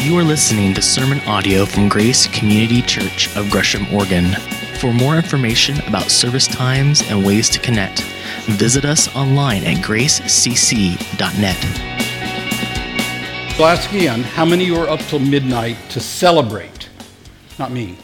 [0.00, 4.32] You are listening to sermon audio from Grace Community Church of Gresham, Oregon.
[4.78, 8.02] For more information about service times and ways to connect,
[8.46, 11.56] visit us online at gracecc.net.
[13.58, 16.88] I'll ask again, how many of you are up till midnight to celebrate?
[17.58, 17.98] Not me.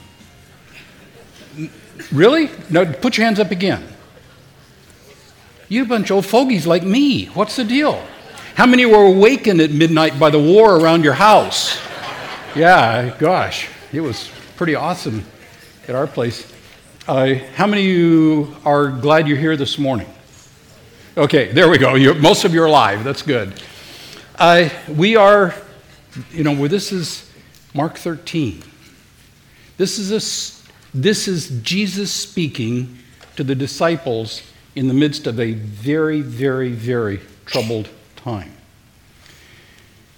[2.12, 2.50] Really?
[2.70, 3.86] No, put your hands up again.
[5.68, 7.26] You bunch of old fogies like me.
[7.26, 8.04] What's the deal?
[8.55, 11.77] How many were awakened at midnight by the war around your house?
[12.55, 15.24] Yeah, gosh, it was pretty awesome
[15.88, 16.52] at our place.
[17.09, 20.06] Uh, how many of you are glad you're here this morning?
[21.16, 21.97] Okay, there we go.
[21.97, 23.02] You're, most of you are alive.
[23.02, 23.61] That's good.
[24.37, 25.52] Uh, we are,
[26.30, 27.28] you know, well, this is
[27.75, 28.62] Mark 13.
[29.78, 32.98] This is, a, this is Jesus speaking
[33.34, 34.42] to the disciples
[34.77, 37.89] in the midst of a very, very, very troubled
[38.24, 38.51] time.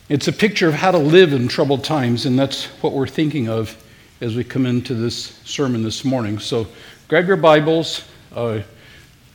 [0.08, 3.48] It's a picture of how to live in troubled times, and that's what we're thinking
[3.48, 3.76] of
[4.20, 6.38] as we come into this sermon this morning.
[6.38, 6.68] So
[7.08, 8.60] grab your Bibles, uh,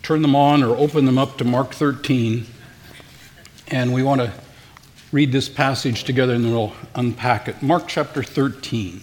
[0.03, 2.45] turn them on, or open them up to Mark 13,
[3.67, 4.31] and we want to
[5.11, 7.61] read this passage together and then we'll unpack it.
[7.61, 9.02] Mark chapter 13.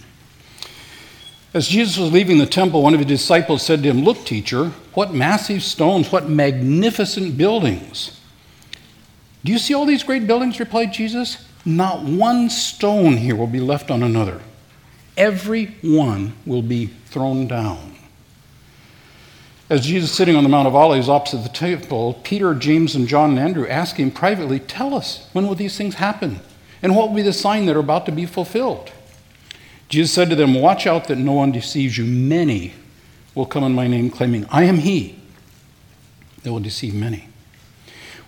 [1.53, 4.69] As Jesus was leaving the temple, one of his disciples said to him, Look, teacher,
[4.95, 8.18] what massive stones, what magnificent buildings.
[9.43, 10.59] Do you see all these great buildings?
[10.59, 11.45] replied Jesus.
[11.65, 14.41] Not one stone here will be left on another.
[15.17, 17.95] Every one will be thrown down.
[19.69, 23.31] As Jesus sitting on the Mount of Olives opposite the temple, Peter, James, and John
[23.31, 26.39] and Andrew asked him privately, Tell us, when will these things happen?
[26.81, 28.91] And what will be the sign that are about to be fulfilled?
[29.89, 32.05] Jesus said to them, Watch out that no one deceives you.
[32.05, 32.73] Many
[33.35, 35.19] will come in my name, claiming, I am he.
[36.41, 37.28] They will deceive many.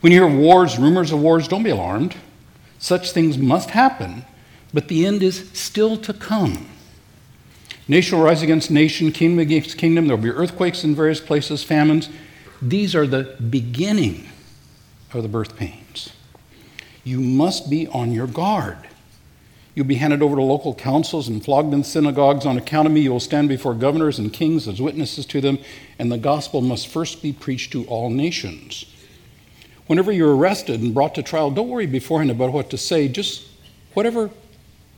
[0.02, 2.16] When you hear wars, rumors of wars, don't be alarmed.
[2.80, 4.26] Such things must happen,
[4.74, 6.68] but the end is still to come.
[7.88, 10.08] Nation will rise against nation, kingdom against kingdom.
[10.08, 12.10] There will be earthquakes in various places, famines.
[12.62, 14.28] These are the beginning
[15.14, 16.10] of the birth pains.
[17.04, 18.78] You must be on your guard.
[19.76, 22.46] You'll be handed over to local councils and flogged in synagogues.
[22.46, 25.60] On account of me, you will stand before governors and kings as witnesses to them,
[26.00, 28.86] and the gospel must first be preached to all nations.
[29.92, 33.46] Whenever you're arrested and brought to trial, don't worry beforehand about what to say, just
[33.94, 34.30] whatever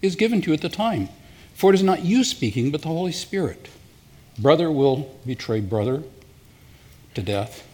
[0.03, 1.09] is given to you at the time.
[1.55, 3.69] For it is not you speaking, but the Holy Spirit.
[4.37, 6.03] Brother will betray brother
[7.15, 7.67] to death.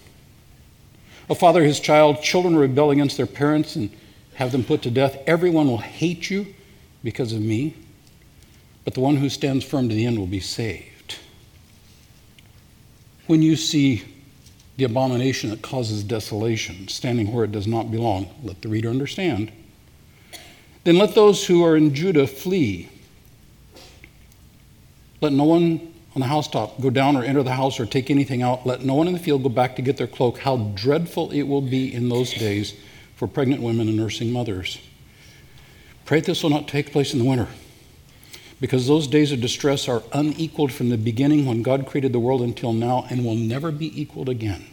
[1.30, 3.90] A father his child, children rebel against their parents and
[4.36, 5.22] have them put to death.
[5.28, 6.56] Everyone will hate you
[7.04, 7.76] because of me,
[8.86, 11.18] but the one who stands firm to the end will be saved.
[13.28, 14.06] When you see
[14.80, 18.34] the abomination that causes desolation, standing where it does not belong.
[18.42, 19.52] Let the reader understand.
[20.86, 22.90] Then let those who are in Judah flee.
[25.22, 28.42] Let no one on the housetop go down or enter the house or take anything
[28.42, 28.66] out.
[28.66, 30.40] Let no one in the field go back to get their cloak.
[30.40, 32.74] How dreadful it will be in those days
[33.16, 34.80] for pregnant women and nursing mothers.
[36.06, 37.50] Pray this will not take place in the winter
[38.60, 42.42] because those days of distress are unequaled from the beginning when God created the world
[42.42, 44.66] until now and will never be equaled again.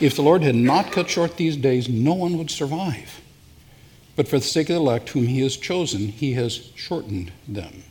[0.00, 3.20] If the Lord had not cut short these days, no one would survive.
[4.14, 7.82] But for the sake of the elect whom he has chosen, he has shortened them.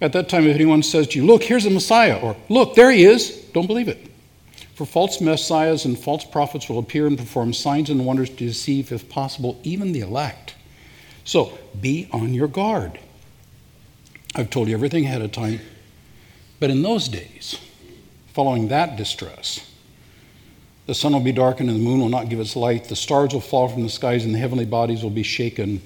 [0.00, 2.90] At that time, if anyone says to you, Look, here's the Messiah, or Look, there
[2.90, 4.10] he is, don't believe it.
[4.74, 8.92] For false messiahs and false prophets will appear and perform signs and wonders to deceive,
[8.92, 10.54] if possible, even the elect.
[11.24, 12.98] So be on your guard.
[14.36, 15.60] I've told you everything ahead of time.
[16.60, 17.58] But in those days,
[18.34, 19.66] following that distress,
[20.84, 22.84] the sun will be darkened and the moon will not give its light.
[22.84, 25.80] The stars will fall from the skies and the heavenly bodies will be shaken.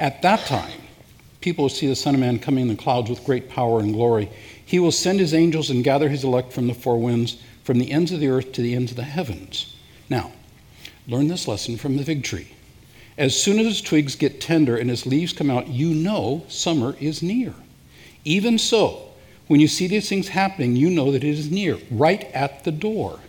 [0.00, 0.80] At that time,
[1.40, 3.92] people will see the Son of Man coming in the clouds with great power and
[3.92, 4.28] glory.
[4.66, 7.92] He will send his angels and gather his elect from the four winds, from the
[7.92, 9.76] ends of the earth to the ends of the heavens.
[10.10, 10.32] Now,
[11.06, 12.48] learn this lesson from the fig tree.
[13.16, 16.96] As soon as its twigs get tender and its leaves come out, you know summer
[16.98, 17.54] is near.
[18.24, 19.10] Even so,
[19.46, 22.72] when you see these things happening, you know that it is near, right at the
[22.72, 23.20] door.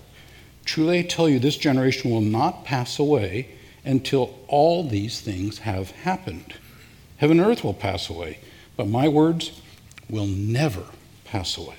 [0.63, 3.49] Truly I tell you, this generation will not pass away
[3.83, 6.53] until all these things have happened.
[7.17, 8.39] Heaven and earth will pass away,
[8.75, 9.61] but my words
[10.09, 10.83] will never
[11.25, 11.75] pass away.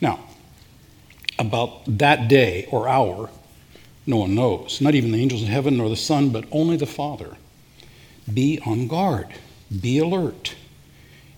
[0.00, 0.20] Now,
[1.38, 3.30] about that day or hour,
[4.06, 6.86] no one knows, not even the angels in heaven nor the Son, but only the
[6.86, 7.36] Father.
[8.32, 9.28] Be on guard,
[9.80, 10.54] be alert.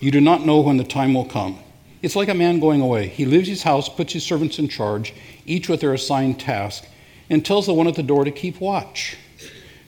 [0.00, 1.58] You do not know when the time will come.
[2.02, 3.08] It's like a man going away.
[3.08, 5.12] He leaves his house, puts his servants in charge,
[5.44, 6.86] each with their assigned task,
[7.28, 9.16] and tells the one at the door to keep watch.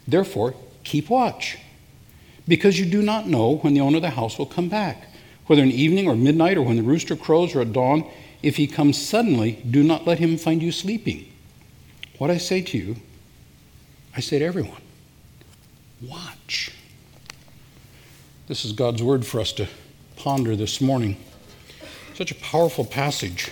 [0.06, 0.54] Therefore,
[0.84, 1.58] keep watch.
[2.48, 5.08] because you do not know when the owner of the house will come back,
[5.46, 8.04] whether in evening or midnight or when the rooster crows or at dawn.
[8.42, 11.32] If he comes suddenly, do not let him find you sleeping.
[12.18, 12.96] What I say to you,
[14.16, 14.82] I say to everyone
[16.02, 16.72] watch.
[18.48, 19.68] This is God's word for us to
[20.16, 21.16] ponder this morning.
[22.14, 23.50] Such a powerful passage,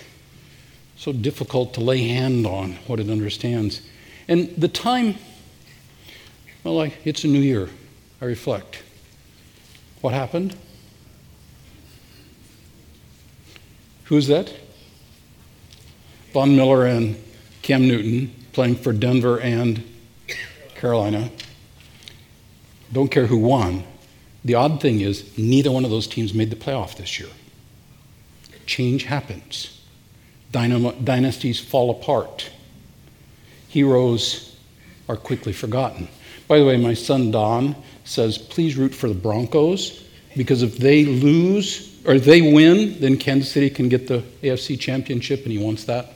[0.96, 3.82] so difficult to lay hand on what it understands.
[4.28, 5.16] And the time,
[6.62, 7.68] well, I, it's a new year.
[8.20, 8.82] I reflect.
[10.00, 10.56] What happened?
[14.04, 14.52] Who's that?
[16.32, 17.16] Von Miller and
[17.62, 19.82] Cam Newton playing for Denver and
[20.74, 21.30] Carolina.
[22.92, 23.84] Don't care who won.
[24.44, 27.28] The odd thing is, neither one of those teams made the playoff this year.
[28.66, 29.82] Change happens,
[30.52, 32.50] dynasties fall apart,
[33.68, 34.56] heroes
[35.08, 36.08] are quickly forgotten.
[36.48, 40.04] By the way, my son Don says, please root for the Broncos
[40.36, 45.42] because if they lose or they win, then Kansas City can get the AFC championship
[45.42, 46.14] and he wants that.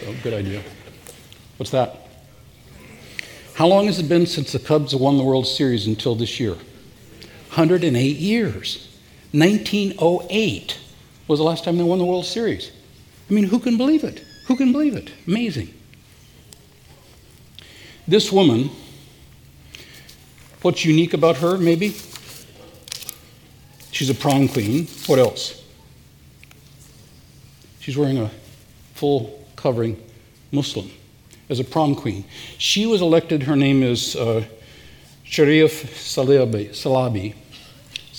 [0.00, 0.62] So, good idea.
[1.56, 2.08] What's that?
[3.54, 6.56] How long has it been since the Cubs won the World Series until this year?
[7.50, 8.88] 108 years.
[9.32, 10.78] 1908
[11.28, 12.72] was the last time they won the World Series.
[13.28, 14.24] I mean, who can believe it?
[14.46, 15.12] Who can believe it?
[15.26, 15.72] Amazing.
[18.08, 18.70] This woman
[20.62, 21.96] What's unique about her, maybe?
[23.92, 24.88] She's a prom queen.
[25.06, 25.64] What else?
[27.80, 28.30] She's wearing a
[28.94, 30.02] full covering
[30.52, 30.90] Muslim
[31.48, 32.26] as a prom queen.
[32.58, 34.44] She was elected, her name is uh,
[35.24, 37.34] Sharif Salabi, Salabi,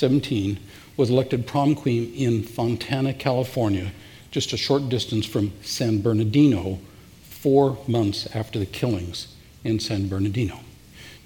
[0.02, 0.60] 17,
[0.98, 3.92] was elected prom queen in Fontana, California,
[4.32, 6.80] just a short distance from San Bernardino,
[7.22, 10.60] four months after the killings in San Bernardino.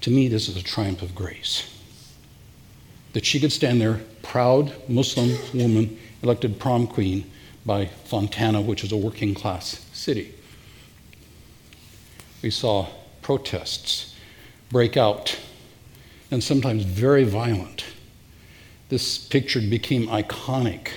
[0.02, 1.74] To me, this is a triumph of grace.
[3.14, 7.24] That she could stand there, proud Muslim woman, elected prom queen
[7.64, 10.34] by Fontana, which is a working class city.
[12.42, 12.88] We saw
[13.22, 14.14] protests
[14.70, 15.38] break out,
[16.30, 17.86] and sometimes very violent.
[18.88, 20.90] This picture became iconic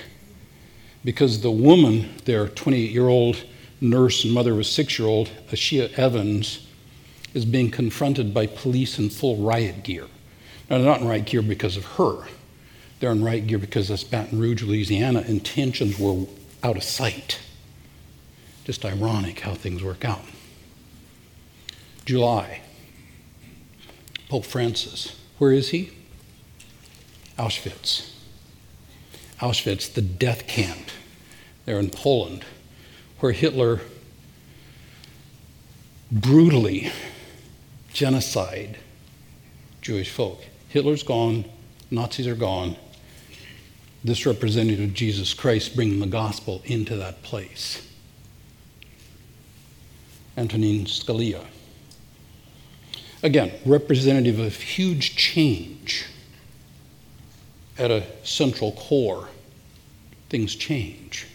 [1.04, 3.44] because the woman there, 28 year old
[3.80, 6.66] nurse and mother of a six year old, Ieshia Evans,
[7.34, 10.06] is being confronted by police in full riot gear.
[10.68, 12.26] Now, they're not in riot gear because of her.
[13.00, 16.26] They're in riot gear because that's Baton Rouge, Louisiana, and tensions were
[16.62, 17.40] out of sight.
[18.64, 20.22] Just ironic how things work out.
[22.04, 22.60] July.
[24.28, 25.16] Pope Francis.
[25.38, 25.90] Where is he?
[27.40, 28.10] Auschwitz.
[29.40, 30.90] Auschwitz, the death camp
[31.64, 32.44] there in Poland,
[33.20, 33.80] where Hitler
[36.12, 36.92] brutally
[37.94, 38.76] genocide
[39.80, 40.44] Jewish folk.
[40.68, 41.46] Hitler's gone,
[41.90, 42.76] Nazis are gone.
[44.04, 47.86] This representative of Jesus Christ bringing the gospel into that place.
[50.36, 51.46] Antonin Scalia.
[53.22, 56.06] Again, representative of huge change
[57.80, 59.28] at a central core.
[60.28, 61.26] Things change.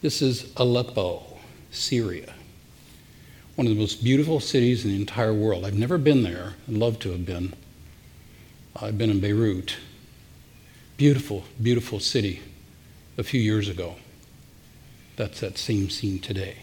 [0.00, 1.22] This is Aleppo,
[1.70, 2.32] Syria
[3.60, 5.66] one of the most beautiful cities in the entire world.
[5.66, 6.54] I've never been there.
[6.66, 7.52] I'd love to have been.
[8.74, 9.76] I've been in Beirut.
[10.96, 12.40] Beautiful, beautiful city
[13.18, 13.96] a few years ago.
[15.16, 16.56] That's that same scene today.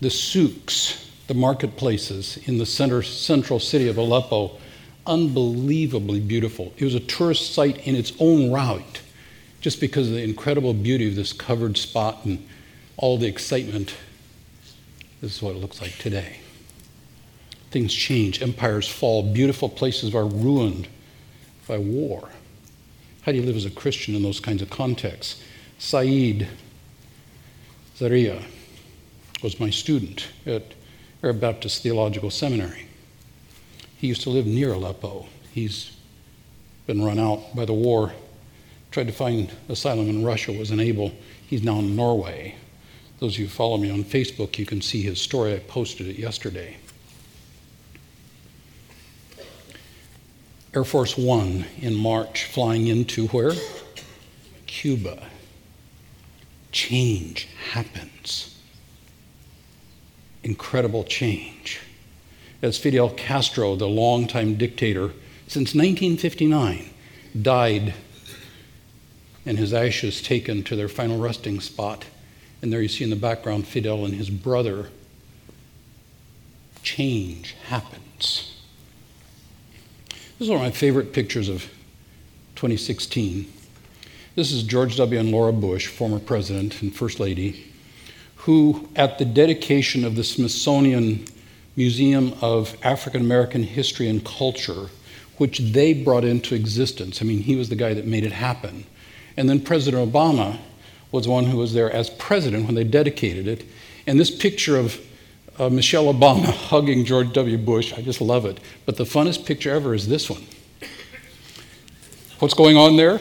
[0.00, 4.58] The souks, the marketplaces in the center, central city of Aleppo,
[5.06, 6.72] unbelievably beautiful.
[6.76, 9.00] It was a tourist site in its own right,
[9.60, 12.46] just because of the incredible beauty of this covered spot and
[12.96, 13.94] all the excitement
[15.20, 16.36] this is what it looks like today.
[17.70, 20.88] Things change, empires fall, beautiful places are ruined
[21.66, 22.28] by war.
[23.22, 25.42] How do you live as a Christian in those kinds of contexts?
[25.78, 26.48] Saeed
[27.96, 28.42] Zaria
[29.42, 30.62] was my student at
[31.22, 32.86] Arab Baptist Theological Seminary.
[33.98, 35.26] He used to live near Aleppo.
[35.52, 35.96] He's
[36.86, 38.12] been run out by the war,
[38.90, 41.12] tried to find asylum in Russia, was unable.
[41.46, 42.56] He's now in Norway.
[43.18, 45.54] Those of you who follow me on Facebook, you can see his story.
[45.54, 46.76] I posted it yesterday.
[50.74, 53.52] Air Force One in March, flying into where?
[54.66, 55.26] Cuba.
[56.70, 58.60] Change happens.
[60.42, 61.80] Incredible change.
[62.66, 65.12] As Fidel Castro, the longtime dictator,
[65.46, 66.90] since 1959,
[67.40, 67.94] died
[69.46, 72.06] and his ashes taken to their final resting spot
[72.60, 74.88] and there you see in the background Fidel and his brother.
[76.82, 78.60] Change happens.
[80.08, 81.70] This is one of my favorite pictures of
[82.56, 83.46] 2016.
[84.34, 85.20] This is George W.
[85.20, 87.72] and Laura Bush, former president and first lady,
[88.38, 91.26] who, at the dedication of the Smithsonian
[91.76, 94.88] Museum of African American History and Culture,
[95.36, 98.86] which they brought into existence, I mean, he was the guy that made it happen.
[99.36, 100.58] And then President Obama
[101.12, 103.64] was one who was there as president when they dedicated it.
[104.06, 104.98] And this picture of
[105.58, 107.58] uh, Michelle Obama hugging George W.
[107.58, 108.58] Bush, I just love it.
[108.86, 110.44] But the funnest picture ever is this one.
[112.38, 113.20] What's going on there?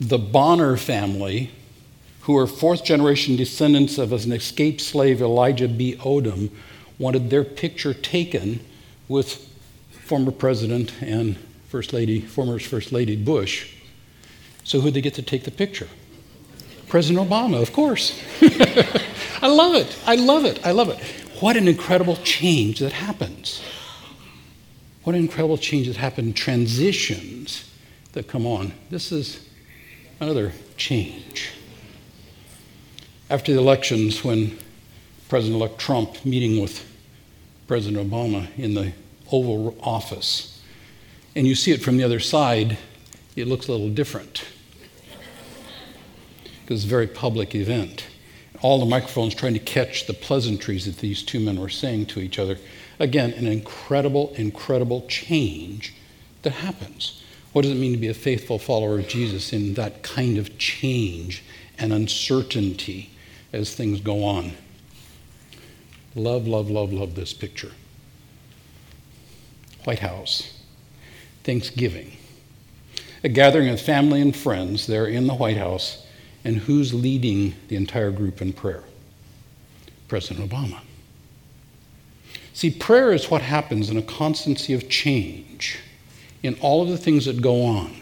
[0.00, 1.50] The Bonner family,
[2.22, 5.96] who are fourth generation descendants of an escaped slave, Elijah B.
[5.96, 6.50] Odom,
[6.98, 8.60] wanted their picture taken
[9.08, 9.48] with
[10.04, 11.36] former President and
[11.68, 13.74] First Lady, former First Lady Bush.
[14.64, 15.88] So who'd they get to take the picture?
[16.88, 18.20] President Obama, of course.
[19.42, 19.96] I love it.
[20.06, 20.64] I love it.
[20.66, 20.98] I love it.
[21.40, 23.62] What an incredible change that happens.
[25.04, 26.34] What an incredible change that happens.
[26.34, 27.70] Transitions
[28.12, 28.72] that come on.
[28.90, 29.48] This is
[30.18, 31.52] another change.
[33.30, 34.58] After the elections, when
[35.28, 36.84] President elect Trump meeting with
[37.68, 38.92] President Obama in the
[39.30, 40.60] Oval Office,
[41.36, 42.76] and you see it from the other side,
[43.36, 44.44] it looks a little different
[46.62, 48.08] because it's a very public event.
[48.62, 52.18] All the microphones trying to catch the pleasantries that these two men were saying to
[52.18, 52.58] each other.
[52.98, 55.94] Again, an incredible, incredible change
[56.42, 57.22] that happens.
[57.52, 60.58] What does it mean to be a faithful follower of Jesus in that kind of
[60.58, 61.44] change
[61.78, 63.10] and uncertainty
[63.52, 64.52] as things go on?
[66.14, 67.72] Love, love, love, love this picture.
[69.84, 70.60] White House,
[71.44, 72.16] Thanksgiving.
[73.22, 76.06] A gathering of family and friends there in the White House
[76.44, 78.82] and who's leading the entire group in prayer?
[80.08, 80.80] President Obama.
[82.52, 85.78] See, prayer is what happens in a constancy of change
[86.42, 87.94] in all of the things that go on.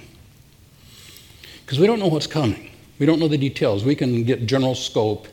[1.65, 3.85] Because we don't know what's coming, we don't know the details.
[3.85, 5.29] We can get general scope,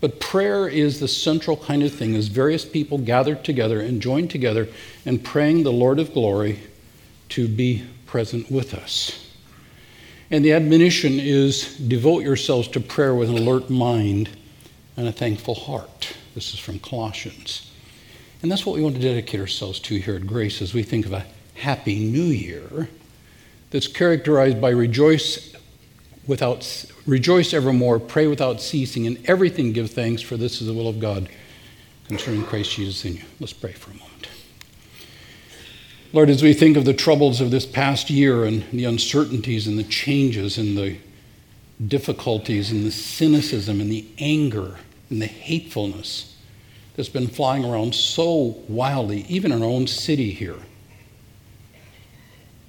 [0.00, 4.28] but prayer is the central kind of thing as various people gather together and join
[4.28, 4.68] together
[5.06, 6.60] and praying the Lord of glory
[7.30, 9.30] to be present with us.
[10.30, 14.30] And the admonition is devote yourselves to prayer with an alert mind
[14.96, 16.14] and a thankful heart.
[16.34, 17.70] This is from Colossians.
[18.42, 21.06] And that's what we want to dedicate ourselves to here at Grace as we think
[21.06, 21.24] of a
[21.54, 22.88] happy new year
[23.70, 25.53] that's characterized by rejoice
[26.26, 30.88] without rejoice evermore, pray without ceasing, and everything give thanks, for this is the will
[30.88, 31.28] of God
[32.08, 33.22] concerning Christ Jesus in you.
[33.40, 34.28] Let's pray for a moment.
[36.12, 39.78] Lord, as we think of the troubles of this past year and the uncertainties and
[39.78, 40.96] the changes and the
[41.84, 44.78] difficulties and the cynicism and the anger
[45.10, 46.36] and the hatefulness
[46.94, 50.58] that's been flying around so wildly, even in our own city here,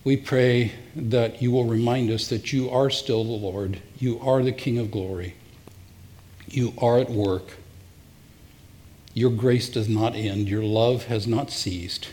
[0.05, 4.43] we pray that you will remind us that you are still the Lord, you are
[4.43, 5.35] the King of glory,
[6.47, 7.57] you are at work.
[9.15, 12.09] Your grace does not end, your love has not ceased.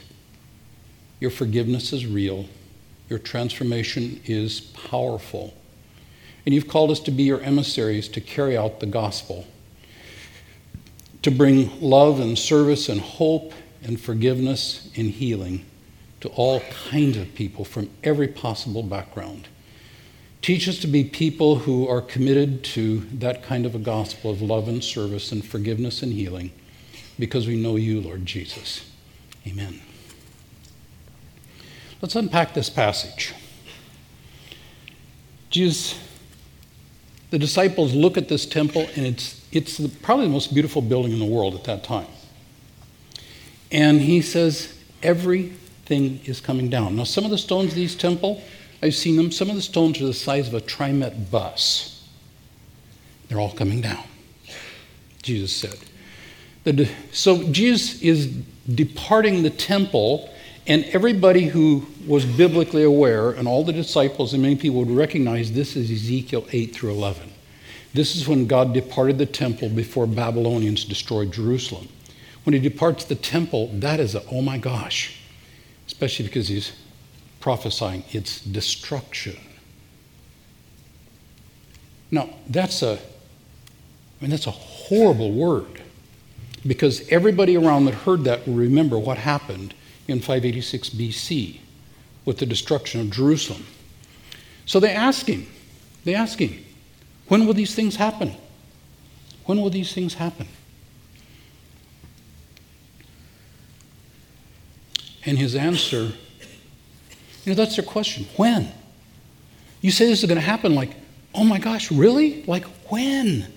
[1.21, 2.47] Your forgiveness is real.
[3.09, 5.53] Your transformation is powerful.
[6.47, 9.47] And you've called us to be your emissaries to carry out the gospel,
[11.23, 15.65] to bring love and service and hope and forgiveness and healing
[16.23, 19.49] to all kinds of people from every possible background.
[20.41, 24.41] Teach us to be people who are committed to that kind of a gospel of
[24.41, 26.53] love and service and forgiveness and healing
[27.19, 28.89] because we know you, Lord Jesus.
[29.49, 29.81] Amen.
[32.01, 33.35] Let's unpack this passage.
[35.51, 35.99] Jesus,
[37.31, 41.11] the disciples look at this temple, and it's, it's the, probably the most beautiful building
[41.11, 42.07] in the world at that time.
[43.73, 44.79] And he says,
[45.85, 46.97] everything is coming down.
[46.97, 48.43] Now, some of the stones of these temple,
[48.83, 52.07] I've seen them, some of the stones are the size of a TriMet bus.
[53.29, 54.05] They're all coming down,
[55.23, 55.79] Jesus said.
[57.13, 58.27] So Jesus is
[58.73, 60.29] departing the temple
[60.69, 65.51] and everybody who was biblically aware, and all the disciples and many people would recognize
[65.51, 67.33] this is Ezekiel 8 through 11.
[67.95, 71.89] This is when God departed the temple before Babylonians destroyed Jerusalem.
[72.45, 75.19] When he departs the temple, that is a, oh my gosh,
[76.03, 76.73] especially because he's
[77.39, 79.37] prophesying its destruction.
[82.11, 82.99] Now, that's a, I
[84.21, 85.81] mean, that's a horrible word
[86.67, 89.75] because everybody around that heard that will remember what happened
[90.09, 91.61] in 586 BC
[92.25, 93.65] with the destruction of Jerusalem.
[94.67, 95.47] So they ask him,
[96.05, 96.65] they ask him,
[97.29, 98.35] when will these things happen?
[99.45, 100.49] When will these things happen?
[105.25, 106.13] And his answer
[107.45, 108.27] You know, that's their question.
[108.37, 108.71] When?
[109.81, 110.95] You say this is going to happen, like,
[111.35, 112.45] oh my gosh, really?
[112.45, 113.53] Like, when?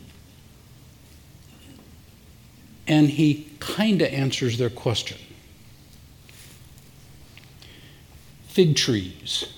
[2.88, 5.18] And he kind of answers their question.
[8.48, 9.54] Fig trees.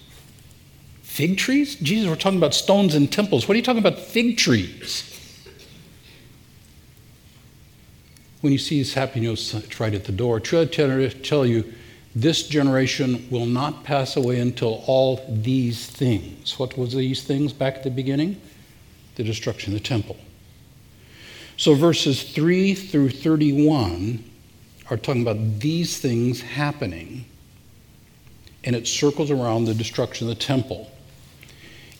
[1.03, 1.75] Fig trees?
[1.75, 3.47] Jesus, we're talking about stones and temples.
[3.47, 5.13] What are you talking about, fig trees?
[8.41, 10.39] When you see his happy news, it's right at the door.
[10.39, 11.73] Try to tell you,
[12.21, 16.57] this generation will not pass away until all these things.
[16.57, 18.41] What was these things back at the beginning?
[19.15, 20.17] The destruction of the temple.
[21.57, 24.23] So verses 3 through 31
[24.89, 27.25] are talking about these things happening,
[28.63, 30.89] and it circles around the destruction of the temple.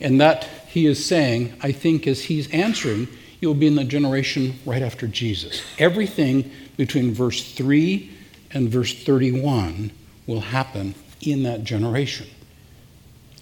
[0.02, 3.08] And that he is saying, I think, as he's answering,
[3.40, 5.62] you'll be in the generation right after Jesus.
[5.78, 8.12] Everything between verse 3
[8.52, 9.92] and verse 31
[10.28, 12.28] will happen in that generation.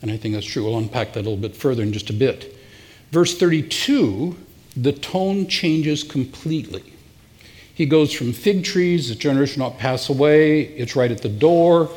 [0.02, 0.64] And I think that's true.
[0.64, 2.56] We'll unpack that a little bit further in just a bit.
[3.12, 4.38] Verse 32,
[4.78, 6.84] the tone changes completely.
[7.74, 11.90] He goes from fig trees, the generation not pass away, it's right at the door,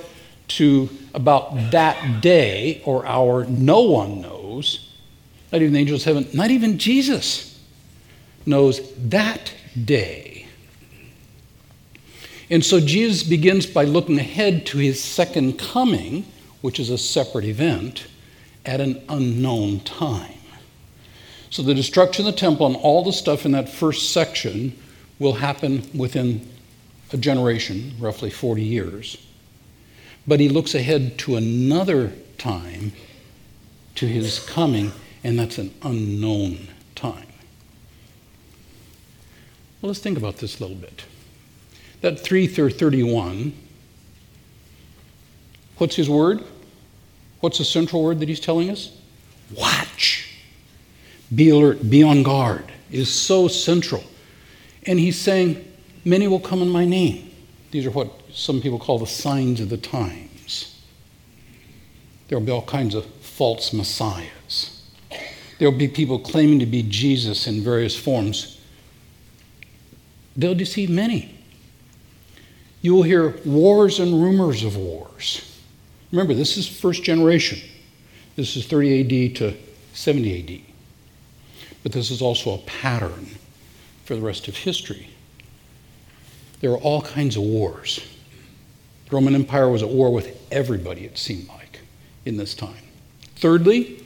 [0.49, 4.91] to about that day or hour no one knows.
[5.53, 7.61] Not even the angels of heaven, not even Jesus
[8.45, 9.53] knows that
[9.85, 10.38] day.
[12.51, 16.25] And so Jesus begins by looking ahead to his second coming,
[16.61, 18.07] which is a separate event,
[18.65, 20.33] at an unknown time.
[21.51, 24.79] So the destruction of the temple and all the stuff in that first section
[25.19, 26.47] will happen within
[27.13, 29.17] a generation, roughly 40 years.
[30.27, 32.93] But he looks ahead to another time,
[33.95, 34.93] to his coming,
[35.25, 37.27] and that's an unknown time.
[39.81, 41.05] Well, let's think about this a little bit.
[42.01, 43.53] That 3 through 31,
[45.79, 46.45] what's his word?
[47.41, 48.97] What's the central word that he's telling us?
[49.57, 50.33] Watch.
[51.35, 54.03] Be alert, be on guard is so central.
[54.87, 55.65] And he's saying,
[56.05, 57.31] Many will come in my name.
[57.71, 60.83] These are what some people call the signs of the times.
[62.29, 64.83] There will be all kinds of false messiahs.
[65.59, 68.59] There will be people claiming to be Jesus in various forms.
[70.37, 71.38] They'll deceive many.
[72.83, 75.61] You will hear wars and rumors of wars.
[76.13, 77.59] Remember, this is first generation.
[78.37, 79.57] This is 30 AD to
[79.95, 80.75] 70 AD.
[81.83, 83.27] But this is also a pattern
[84.05, 85.09] for the rest of history.
[86.61, 88.01] There are all kinds of wars.
[89.09, 91.81] The Roman Empire was at war with everybody, it seemed like,
[92.25, 92.75] in this time.
[93.37, 94.05] Thirdly,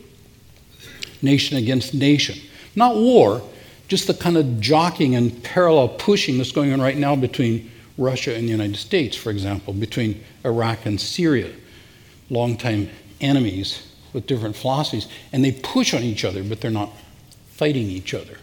[1.22, 2.38] nation against nation.
[2.76, 3.42] Not war,
[3.88, 8.34] just the kind of jockeying and parallel pushing that's going on right now between Russia
[8.34, 11.50] and the United States, for example, between Iraq and Syria,
[12.30, 12.88] longtime
[13.20, 16.90] enemies with different philosophies, and they push on each other, but they're not
[17.50, 18.38] fighting each other.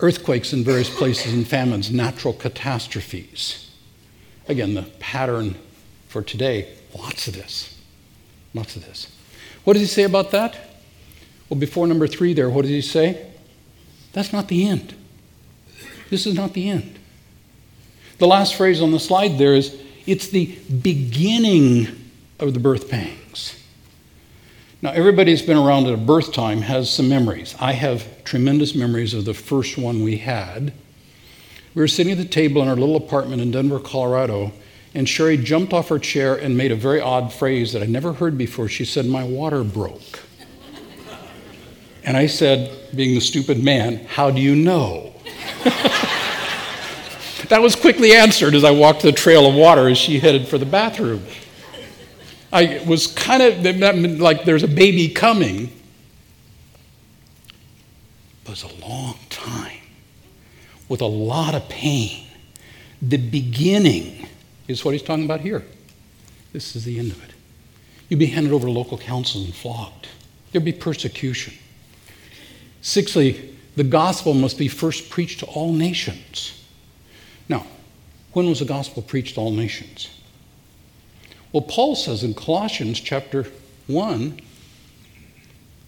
[0.00, 3.70] Earthquakes in various places and famines, natural catastrophes.
[4.48, 5.56] Again, the pattern
[6.08, 7.80] for today, lots of this.
[8.54, 9.10] Lots of this.
[9.64, 10.56] What does he say about that?
[11.48, 13.26] Well, before number three there, what does he say?
[14.12, 14.94] That's not the end.
[16.10, 16.98] This is not the end.
[18.22, 21.88] The last phrase on the slide there is it's the beginning
[22.38, 23.60] of the birth pangs.
[24.80, 27.56] Now, everybody that's been around at a birth time has some memories.
[27.58, 30.72] I have tremendous memories of the first one we had.
[31.74, 34.52] We were sitting at the table in our little apartment in Denver, Colorado,
[34.94, 38.12] and Sherry jumped off her chair and made a very odd phrase that I never
[38.12, 38.68] heard before.
[38.68, 40.20] She said, My water broke.
[42.04, 45.12] And I said, being the stupid man, How do you know?
[47.52, 50.56] That was quickly answered as I walked the trail of water as she headed for
[50.56, 51.22] the bathroom.
[52.50, 55.70] I was kind of like there's a baby coming.
[58.42, 59.80] It was a long time
[60.88, 62.26] with a lot of pain.
[63.02, 64.28] The beginning
[64.66, 65.62] is what he's talking about here.
[66.54, 67.34] This is the end of it.
[68.08, 70.08] You'd be handed over to local councils and flogged.
[70.52, 71.52] There'd be persecution.
[72.80, 76.58] Sixthly, the gospel must be first preached to all nations.
[77.48, 77.66] Now,
[78.32, 80.08] when was the gospel preached to all nations?
[81.52, 83.46] Well, Paul says in Colossians chapter
[83.86, 84.40] 1,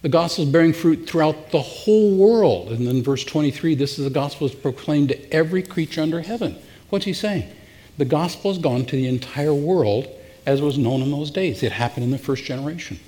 [0.03, 2.69] the gospel is bearing fruit throughout the whole world.
[2.71, 6.59] And then verse 23, this is the gospel is proclaimed to every creature under heaven.
[6.91, 7.51] What's he saying?
[7.97, 10.07] The gospel has gone to the entire world
[10.45, 11.63] as was known in those days.
[11.63, 13.01] It happened in the first generation.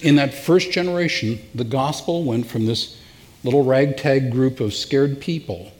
[0.00, 2.98] In that first generation, the gospel went from this
[3.44, 5.70] little ragtag group of scared people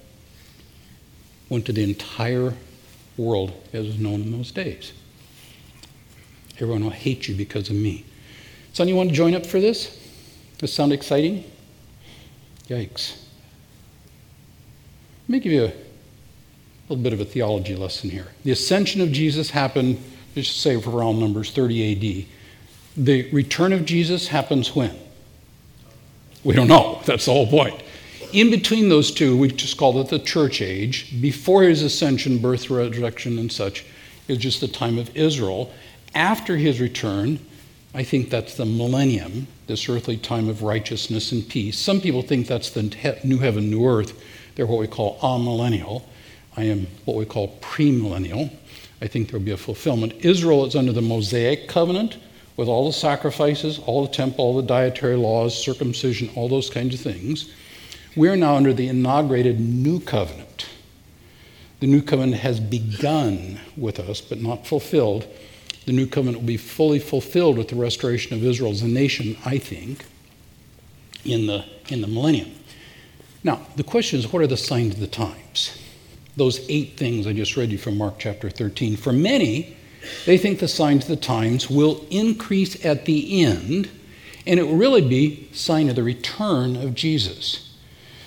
[1.48, 2.54] went to the entire
[3.16, 4.92] world as was known in those days.
[6.56, 8.04] Everyone will hate you because of me.
[8.72, 9.98] Son, you want to join up for this?
[10.58, 11.44] Does sound exciting?
[12.68, 13.16] Yikes.
[15.24, 15.72] Let me give you a
[16.88, 18.28] little bit of a theology lesson here.
[18.44, 19.98] The ascension of Jesus happened,
[20.34, 22.26] let's just say for round numbers, 30 AD.
[22.96, 24.96] The return of Jesus happens when?
[26.44, 27.02] We don't know.
[27.04, 27.82] That's the whole point.
[28.36, 31.22] In between those two, we just call it the church age.
[31.22, 33.86] Before his ascension, birth, resurrection, and such,
[34.28, 35.72] is just the time of Israel.
[36.14, 37.38] After his return,
[37.94, 41.78] I think that's the millennium, this earthly time of righteousness and peace.
[41.78, 42.82] Some people think that's the
[43.24, 44.22] new heaven, new earth.
[44.54, 46.02] They're what we call amillennial.
[46.58, 48.54] I am what we call premillennial.
[49.00, 50.12] I think there'll be a fulfillment.
[50.26, 52.18] Israel is under the Mosaic covenant
[52.58, 56.94] with all the sacrifices, all the temple, all the dietary laws, circumcision, all those kinds
[56.94, 57.50] of things.
[58.16, 60.66] We're now under the inaugurated new covenant.
[61.80, 65.26] The new covenant has begun with us, but not fulfilled.
[65.84, 69.36] The new covenant will be fully fulfilled with the restoration of Israel as a nation,
[69.44, 70.06] I think,
[71.26, 72.52] in the, in the millennium.
[73.44, 75.78] Now, the question is what are the signs of the times?
[76.36, 78.96] Those eight things I just read you from Mark chapter 13.
[78.96, 79.76] For many,
[80.24, 83.90] they think the signs of the times will increase at the end,
[84.46, 87.65] and it will really be sign of the return of Jesus.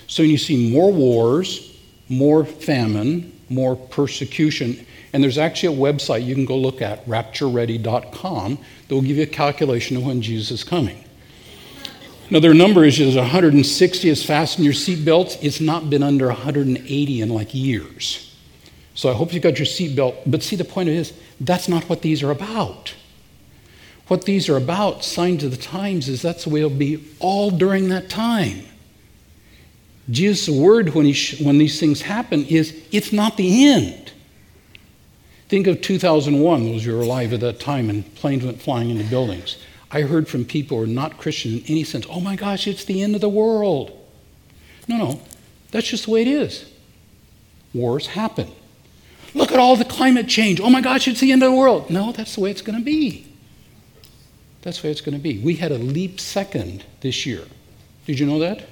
[0.10, 1.78] So you see more wars,
[2.10, 4.86] more famine, more persecution.
[5.14, 9.24] And there's actually a website you can go look at, raptureready.com, that will give you
[9.24, 11.06] a calculation of when Jesus is coming.
[12.32, 15.38] Now, their number is 160 is fasten your seatbelts.
[15.44, 18.36] It's not been under 180 in like years.
[18.96, 20.16] So I hope you got your seatbelt.
[20.26, 22.96] But see, the point is, that's not what these are about.
[24.08, 27.52] What these are about, signs of the times, is that's the way it'll be all
[27.52, 28.64] during that time.
[30.10, 34.12] Jesus' word when, he, when these things happen is it's not the end.
[35.50, 39.04] Think of 2001, those who were alive at that time, and planes went flying into
[39.04, 39.58] buildings.
[39.92, 42.86] I heard from people who are not Christian in any sense, oh my gosh, it's
[42.86, 43.92] the end of the world.
[44.88, 45.22] No, no,
[45.72, 46.72] that's just the way it is.
[47.74, 48.52] Wars happen.
[49.34, 50.60] Look at all the climate change.
[50.60, 51.90] Oh my gosh, it's the end of the world.
[51.90, 53.28] No, that's the way it's going to be.
[54.62, 55.40] That's the way it's going to be.
[55.40, 57.44] We had a leap second this year.
[58.06, 58.68] Did you know that?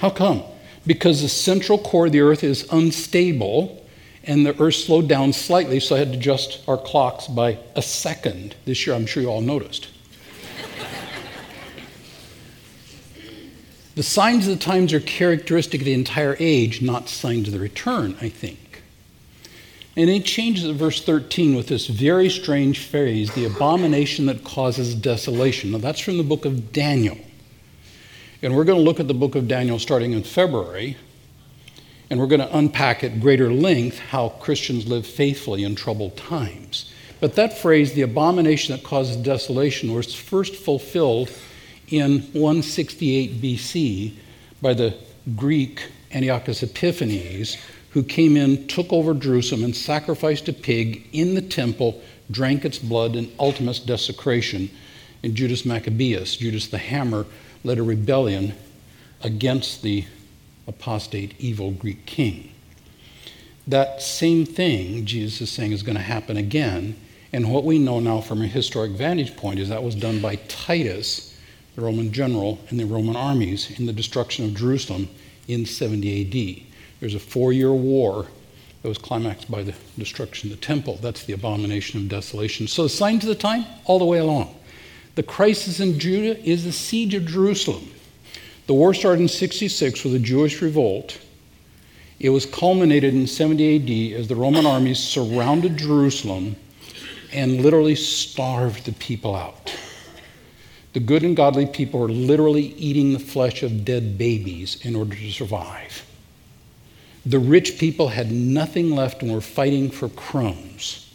[0.00, 0.42] How come?
[0.86, 3.84] Because the central core of the earth is unstable
[4.24, 7.82] and the earth slowed down slightly, so I had to adjust our clocks by a
[7.82, 8.96] second this year.
[8.96, 9.88] I'm sure you all noticed.
[13.94, 17.60] the signs of the times are characteristic of the entire age, not signs of the
[17.60, 18.82] return, I think.
[19.96, 24.94] And it changes at verse 13 with this very strange phrase, the abomination that causes
[24.94, 25.72] desolation.
[25.72, 27.18] Now, that's from the book of Daniel.
[28.42, 30.96] And we're going to look at the book of Daniel starting in February,
[32.08, 36.90] and we're going to unpack at greater length how Christians live faithfully in troubled times.
[37.20, 41.30] But that phrase, the abomination that causes desolation, was first fulfilled
[41.88, 44.14] in 168 BC
[44.62, 44.96] by the
[45.36, 47.58] Greek Antiochus Epiphanes,
[47.90, 52.00] who came in, took over Jerusalem, and sacrificed a pig in the temple,
[52.30, 54.70] drank its blood, in ultimate desecration.
[55.22, 57.26] And Judas Maccabeus, Judas the Hammer,
[57.64, 58.54] led a rebellion
[59.22, 60.04] against the
[60.66, 62.52] apostate, evil Greek king.
[63.66, 66.96] That same thing, Jesus is saying, is going to happen again.
[67.32, 70.36] And what we know now from a historic vantage point is that was done by
[70.48, 71.38] Titus,
[71.76, 75.08] the Roman general, and the Roman armies in the destruction of Jerusalem
[75.46, 76.66] in 70 AD.
[77.00, 78.26] There's a four year war
[78.82, 80.98] that was climaxed by the destruction of the temple.
[81.02, 82.66] That's the abomination of desolation.
[82.66, 84.54] So the signs of the time, all the way along.
[85.20, 87.90] The crisis in Judah is the siege of Jerusalem.
[88.66, 91.20] The war started in 66 with a Jewish revolt.
[92.18, 96.56] It was culminated in 70 AD as the Roman armies surrounded Jerusalem
[97.34, 99.76] and literally starved the people out.
[100.94, 105.16] The good and godly people were literally eating the flesh of dead babies in order
[105.16, 106.02] to survive.
[107.26, 111.14] The rich people had nothing left and were fighting for crumbs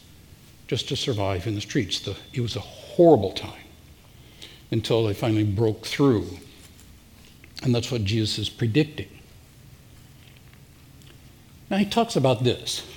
[0.68, 2.02] just to survive in the streets.
[2.02, 3.65] The, it was a horrible time
[4.72, 6.28] until they finally broke through.
[7.64, 9.10] And that's what Jesus is predicting.
[11.70, 12.88] Now he talks about this.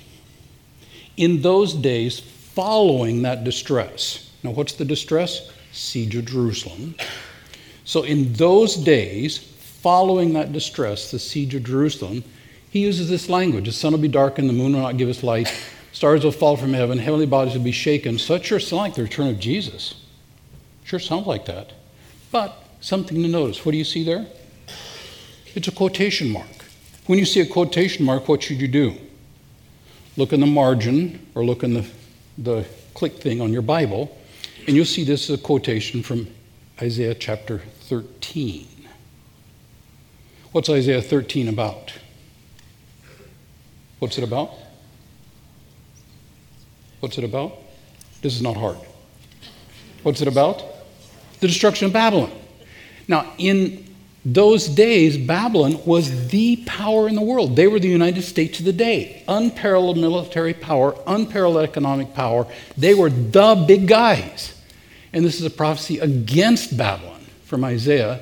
[1.17, 5.51] In those days following that distress, now what's the distress?
[5.71, 6.95] Siege of Jerusalem.
[7.83, 12.23] So in those days following that distress, the siege of Jerusalem,
[12.69, 15.23] he uses this language the sun will be darkened, the moon will not give us
[15.23, 15.51] light,
[15.91, 18.19] stars will fall from heaven, heavenly bodies will be shaken.
[18.19, 19.95] Such are like the return of Jesus.
[20.89, 21.71] Sure sounds like that.
[22.31, 23.63] But something to notice.
[23.63, 24.25] What do you see there?
[25.53, 26.65] It's a quotation mark.
[27.05, 28.95] When you see a quotation mark, what should you do?
[30.17, 31.87] Look in the margin or look in the,
[32.39, 34.17] the click thing on your Bible
[34.65, 36.27] And you'll see this is a quotation from
[36.81, 38.67] Isaiah chapter 13.
[40.53, 41.93] What's Isaiah 13 about?
[43.99, 44.53] What's it about?
[46.99, 47.59] What's it about?
[48.23, 48.79] This is not hard.
[50.01, 50.78] What's it about?
[51.39, 52.31] The destruction of Babylon.
[53.07, 53.85] Now, in
[54.25, 57.55] those days, Babylon was the power in the world.
[57.55, 59.23] They were the United States of the day.
[59.27, 62.45] Unparalleled military power, unparalleled economic power.
[62.77, 64.53] They were the big guys.
[65.13, 68.19] And this is a prophecy against Babylon from Isaiah.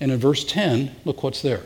[0.00, 1.62] And in verse 10, look what's there.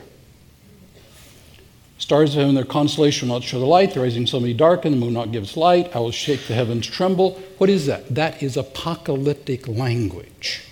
[1.98, 3.94] Stars of heaven, their constellation will not show the light.
[3.94, 4.94] The rising sun will be darkened.
[4.94, 5.94] The moon not give its light.
[5.94, 7.40] I will shake the heavens, tremble.
[7.58, 8.14] What is that?
[8.14, 10.66] That is apocalyptic language.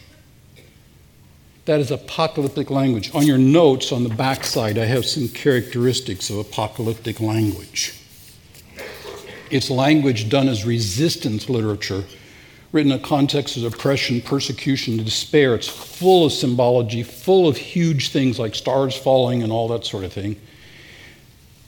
[1.68, 3.14] That is apocalyptic language.
[3.14, 7.92] On your notes on the back side, I have some characteristics of apocalyptic language.
[9.50, 12.04] It's language done as resistance literature,
[12.72, 15.54] written in a context of oppression, persecution, despair.
[15.54, 20.04] It's full of symbology, full of huge things like stars falling and all that sort
[20.04, 20.40] of thing.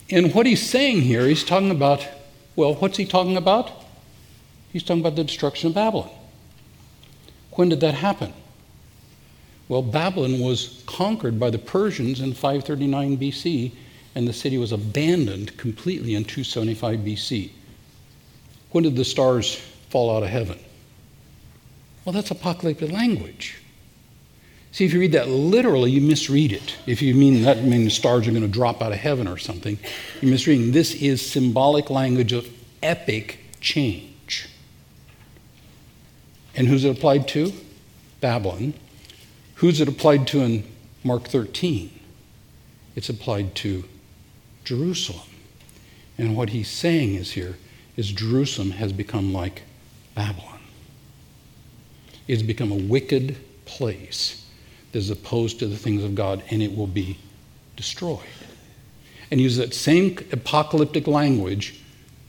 [0.09, 2.09] And what he's saying here, he's talking about,
[2.57, 3.71] well, what's he talking about?
[4.73, 6.09] He's talking about the destruction of Babylon.
[7.51, 8.33] When did that happen?
[9.71, 13.71] Well, Babylon was conquered by the Persians in 539 BC,
[14.17, 17.51] and the city was abandoned completely in 275 BC.
[18.73, 19.55] When did the stars
[19.89, 20.59] fall out of heaven?
[22.05, 23.63] Well, that's apocalyptic language.
[24.73, 26.75] See, if you read that literally, you misread it.
[26.89, 29.39] If you mean that means the stars are going to drop out of heaven or
[29.39, 29.79] something,
[30.21, 30.73] you're misreading.
[30.73, 32.49] This is symbolic language of
[32.83, 34.49] epic change.
[36.57, 37.53] And who's it applied to?
[38.21, 38.75] Babylon.
[39.61, 40.65] Who's it applied to in
[41.05, 41.91] Mark 13?
[42.97, 43.85] It's applied to
[44.65, 45.29] Jerusalem.
[46.17, 47.59] And what he's saying is here
[47.95, 49.61] is Jerusalem has become like
[50.15, 50.61] Babylon.
[52.27, 54.47] It's become a wicked place
[54.95, 57.19] is opposed to the things of God, and it will be
[57.77, 58.21] destroyed.
[59.31, 61.79] And use that same apocalyptic language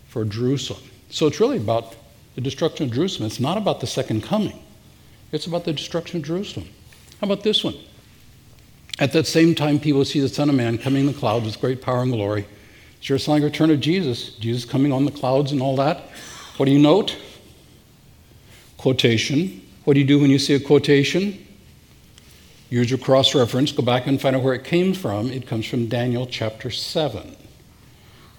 [0.10, 0.84] for Jerusalem.
[1.10, 1.96] So it's really about
[2.36, 3.28] the destruction of Jerusalem.
[3.28, 4.62] It's not about the second coming,
[5.32, 6.68] it's about the destruction of Jerusalem.
[7.22, 7.76] How about this one?
[8.98, 11.62] At that same time, people see the Son of Man coming in the clouds with
[11.62, 12.48] great power and glory.
[12.98, 16.10] It's just like return of Jesus, Jesus coming on the clouds and all that.
[16.58, 17.16] What do you note?
[18.78, 19.62] Quotation.
[19.84, 21.48] What do you do when you see a quotation?
[22.72, 25.30] Use your cross reference, go back and find out where it came from.
[25.30, 27.36] It comes from Daniel chapter 7,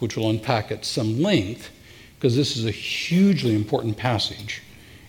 [0.00, 1.70] which we'll unpack at some length,
[2.16, 4.62] because this is a hugely important passage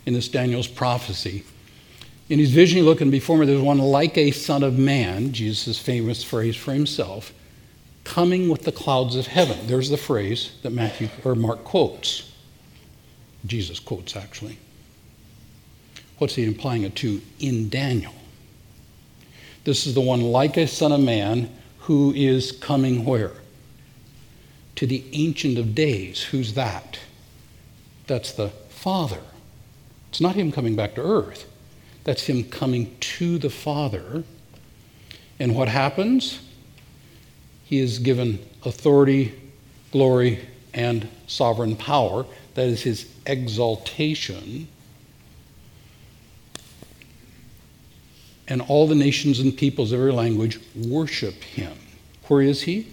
[0.05, 1.43] in this Daniel's prophecy.
[2.33, 6.23] In his vision, looking before me, there's one like a son of man, Jesus' famous
[6.23, 7.31] phrase for himself,
[8.05, 9.67] coming with the clouds of heaven.
[9.67, 12.33] There's the phrase that Matthew or Mark quotes.
[13.45, 14.57] Jesus quotes, actually.
[16.17, 18.15] What's he implying it to in Daniel?
[19.63, 23.33] This is the one like a son of man who is coming where?
[24.77, 26.23] To the Ancient of Days.
[26.23, 26.97] Who's that?
[28.07, 29.21] That's the Father.
[30.09, 31.47] It's not him coming back to earth,
[32.03, 34.23] that's him coming to the Father.
[35.39, 36.39] And what happens?
[37.63, 39.33] He is given authority,
[39.91, 40.39] glory,
[40.73, 42.25] and sovereign power.
[42.55, 44.67] That is his exaltation.
[48.47, 51.73] and all the nations and peoples of every language worship him.
[52.27, 52.87] Where is he?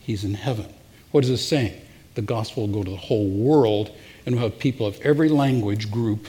[0.00, 0.72] He's in heaven.
[1.10, 1.80] What is it saying?
[2.14, 3.90] The gospel will go to the whole world,
[4.24, 6.28] and we'll have people of every language group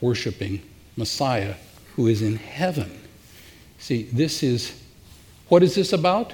[0.00, 0.62] worshiping
[0.96, 1.54] Messiah
[1.96, 3.00] who is in heaven.
[3.78, 4.80] See, this is
[5.48, 6.32] what is this about?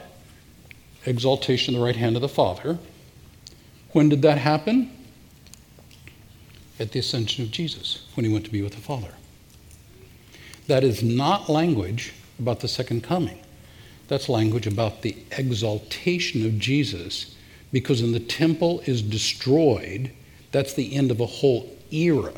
[1.05, 2.79] Exaltation of the right hand of the Father.
[3.93, 4.91] When did that happen?
[6.79, 9.15] At the ascension of Jesus, when he went to be with the Father.
[10.69, 13.41] That is not language about the second coming.
[14.09, 17.35] That's language about the exaltation of Jesus,
[17.73, 20.13] because when the temple is destroyed,
[20.53, 22.33] that's the end of a whole era.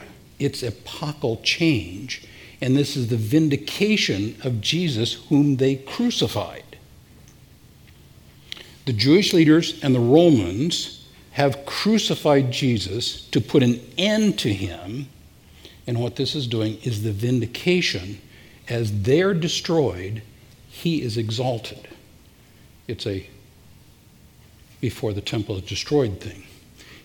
[0.44, 2.26] It's epochal change,
[2.60, 6.64] and this is the vindication of Jesus, whom they crucified.
[8.84, 15.08] The Jewish leaders and the Romans have crucified Jesus to put an end to him
[15.86, 18.20] and what this is doing is the vindication.
[18.68, 20.22] As they're destroyed,
[20.68, 21.88] he is exalted.
[22.86, 23.28] It's a
[24.80, 26.44] before the temple is destroyed thing.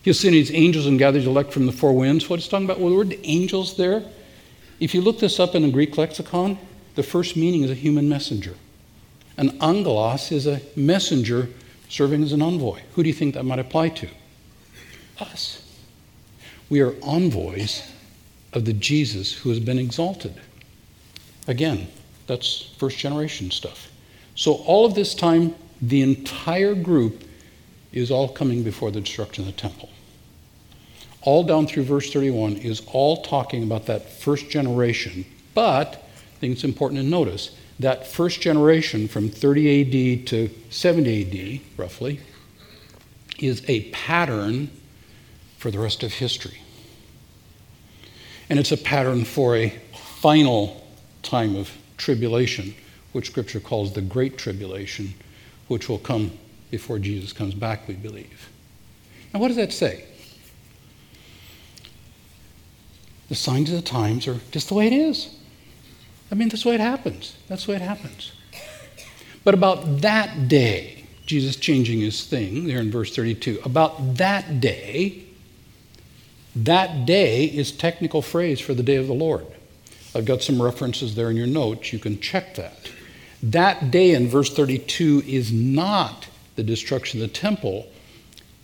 [0.02, 2.28] He'll send his angels and gather his elect from the four winds.
[2.28, 2.80] What it's talking about?
[2.80, 4.04] Well, the word angels there,
[4.80, 6.58] if you look this up in the Greek lexicon,
[6.94, 8.54] the first meaning is a human messenger.
[9.36, 11.48] An angelos is a messenger
[11.88, 12.80] serving as an envoy.
[12.94, 14.08] Who do you think that might apply to?
[15.20, 15.62] Us.
[16.68, 17.90] We are envoys
[18.52, 20.34] of the Jesus who has been exalted.
[21.46, 21.88] Again,
[22.26, 23.90] that's first generation stuff.
[24.34, 27.24] So, all of this time, the entire group
[27.92, 29.88] is all coming before the destruction of the temple.
[31.22, 35.24] All down through verse 31 is all talking about that first generation.
[35.54, 41.60] But I think it's important to notice that first generation from 30 AD to 70
[41.60, 42.20] AD, roughly,
[43.38, 44.70] is a pattern
[45.58, 46.60] for the rest of history.
[48.50, 49.70] And it's a pattern for a
[50.22, 50.86] final
[51.22, 52.74] time of tribulation,
[53.12, 55.14] which Scripture calls the Great Tribulation,
[55.66, 56.32] which will come
[56.70, 58.50] before Jesus comes back, we believe.
[59.32, 60.04] Now, what does that say?
[63.28, 65.34] The signs of the times are just the way it is.
[66.30, 67.36] I mean, that's the way it happens.
[67.48, 68.32] That's the way it happens.
[69.44, 75.24] But about that day, Jesus changing his thing there in verse 32, about that day,
[76.56, 79.46] that day is technical phrase for the day of the Lord.
[80.14, 81.92] I've got some references there in your notes.
[81.92, 82.90] You can check that.
[83.42, 86.28] That day in verse 32 is not
[86.58, 87.86] the destruction of the temple,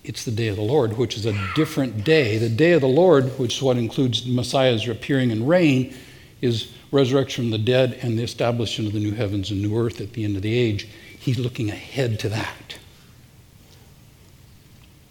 [0.03, 2.39] it's the day of the Lord, which is a different day.
[2.39, 5.95] The day of the Lord, which is what includes Messiah's appearing and reign,
[6.41, 10.01] is resurrection from the dead and the establishment of the new heavens and new earth
[10.01, 10.89] at the end of the age.
[11.21, 12.79] He's looking ahead to that,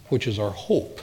[0.09, 0.99] which is our hope.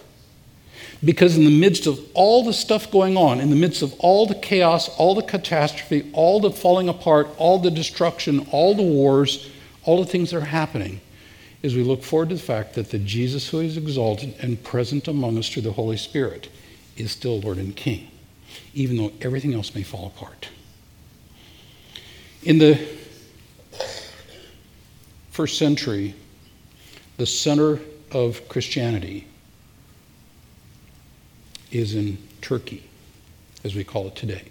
[1.03, 4.27] Because in the midst of all the stuff going on, in the midst of all
[4.27, 9.49] the chaos, all the catastrophe, all the falling apart, all the destruction, all the wars,
[9.85, 11.01] all the things that are happening,
[11.63, 15.09] is we look forward to the fact that the Jesus who is exalted and present
[15.09, 16.49] among us through the Holy Spirit
[16.97, 18.11] is still Lord and King,
[18.75, 20.49] even though everything else may fall apart.
[22.43, 22.81] In the
[25.31, 26.15] first century,
[27.19, 27.79] the center
[28.11, 29.27] of Christianity
[31.71, 32.83] is in Turkey,
[33.65, 34.45] as we call it today.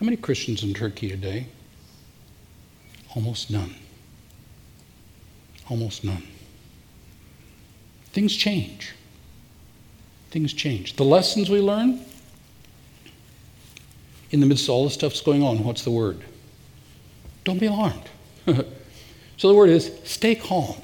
[0.00, 1.46] How many Christians in Turkey today?
[3.14, 3.74] Almost none.
[5.68, 6.22] Almost none.
[8.12, 8.94] Things change.
[10.30, 10.96] Things change.
[10.96, 12.00] The lessons we learn
[14.30, 16.22] in the midst of all the stuff going on, what's the word?
[17.44, 18.08] Don't be alarmed.
[19.36, 20.76] so the word is stay calm.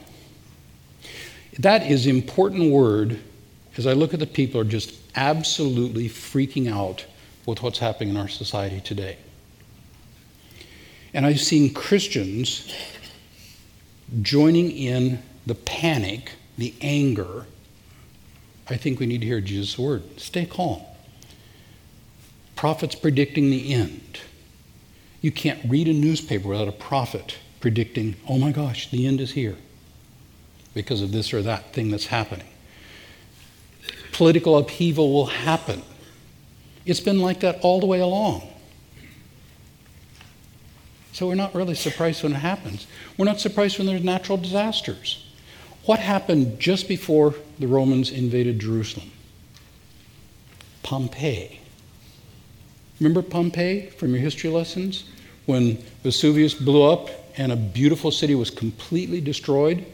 [1.58, 3.20] That is important word
[3.76, 7.04] as I look at the people are just absolutely freaking out
[7.46, 9.16] with what's happening in our society today.
[11.14, 12.72] And I've seen Christians
[14.20, 17.46] joining in the panic, the anger.
[18.68, 20.20] I think we need to hear Jesus' word.
[20.20, 20.82] Stay calm.
[22.54, 24.20] Prophets predicting the end.
[25.20, 29.32] You can't read a newspaper without a prophet predicting, oh my gosh, the end is
[29.32, 29.56] here
[30.74, 32.46] because of this or that thing that's happening
[34.12, 35.82] political upheaval will happen.
[36.86, 38.48] It's been like that all the way along.
[41.12, 42.86] So we're not really surprised when it happens.
[43.16, 45.26] We're not surprised when there's natural disasters.
[45.84, 49.10] What happened just before the Romans invaded Jerusalem?
[50.82, 51.60] Pompeii.
[52.98, 55.04] Remember Pompeii from your history lessons?
[55.46, 59.84] When Vesuvius blew up and a beautiful city was completely destroyed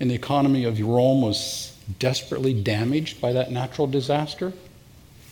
[0.00, 4.52] and the economy of Rome was desperately damaged by that natural disaster,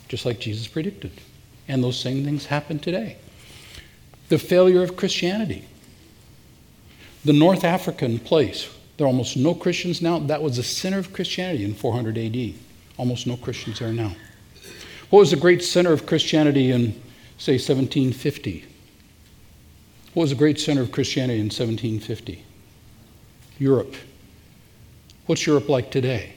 [0.09, 1.13] just like Jesus predicted.
[1.69, 3.17] And those same things happen today.
[4.33, 5.63] The failure of Christianity.
[7.23, 8.67] The North African place,
[8.97, 10.21] there are almost no Christians now.
[10.21, 12.55] That was the center of Christianity in 400 AD.
[12.97, 14.17] Almost no Christians there now.
[15.11, 16.93] What was the great center of Christianity in,
[17.37, 18.65] say, 1750?
[20.15, 22.43] What was the great center of Christianity in 1750?
[23.59, 23.95] Europe.
[25.27, 26.33] What's Europe like today?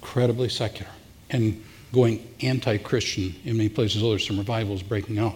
[0.00, 0.92] incredibly secular
[1.30, 1.60] and
[1.92, 4.00] going anti Christian in many places.
[4.00, 5.34] Oh, there's some revivals breaking out.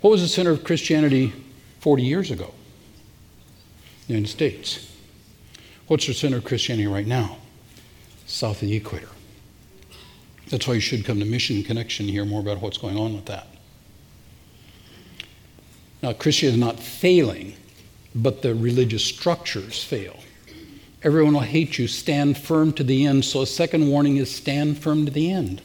[0.00, 1.32] What was the center of Christianity
[1.80, 2.54] 40 years ago?
[4.06, 4.96] The United States.
[5.88, 7.38] What's the center of Christianity right now?
[8.26, 9.08] South of the equator.
[10.50, 13.14] That's why you should come to Mission Connection to hear more about what's going on
[13.14, 13.46] with that.
[16.02, 17.54] Now, Christianity is not failing,
[18.14, 20.16] but the religious structures fail.
[21.02, 21.88] Everyone will hate you.
[21.88, 23.24] Stand firm to the end.
[23.24, 25.60] So, a second warning is stand firm to the end.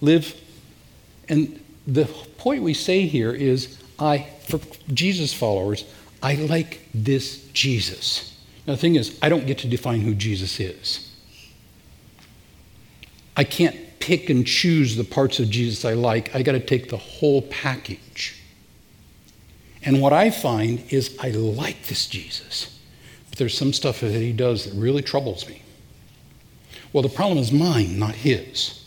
[0.00, 0.34] Live.
[1.28, 2.04] And the
[2.36, 4.60] point we say here is I, for
[4.92, 5.84] Jesus followers,
[6.22, 8.36] I like this Jesus.
[8.66, 11.10] Now, the thing is, I don't get to define who Jesus is.
[13.36, 16.34] I can't pick and choose the parts of Jesus I like.
[16.34, 18.40] I got to take the whole package.
[19.84, 22.78] And what I find is I like this Jesus
[23.38, 25.62] but there's some stuff that he does that really troubles me.
[26.92, 28.84] Well, the problem is mine, not his.